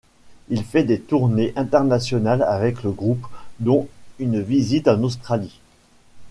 Il 0.49 0.63
fait 0.63 0.83
des 0.83 0.99
tournées 0.99 1.53
internationales 1.55 2.41
avec 2.41 2.81
le 2.81 2.89
groupe, 2.89 3.27
dont 3.59 3.87
une 4.17 4.41
visite 4.41 4.87
en 4.87 5.03
Australie. 5.03 5.59